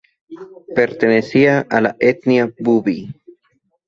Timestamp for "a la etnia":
1.69-2.51